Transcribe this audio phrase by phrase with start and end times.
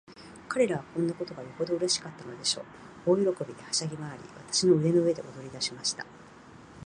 [0.49, 2.61] 彼等はこんなことがよほどうれしかったのでしょ
[3.05, 3.11] う。
[3.11, 4.19] 大喜びで、はしゃぎまわり、
[4.51, 6.03] 私の胸の上で踊りだしました。